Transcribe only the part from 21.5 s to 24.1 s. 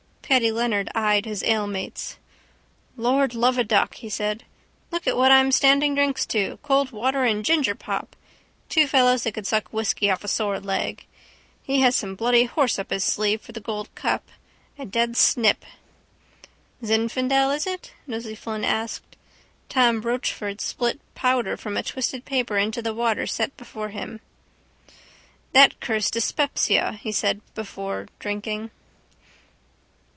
from a twisted paper into the water set before